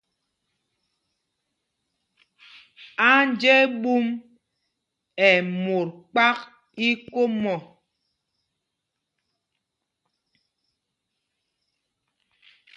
[3.09, 4.05] Anjeɓúm
[5.29, 6.37] ɛ́ mot kpák
[6.87, 7.57] íkom ɔ̂.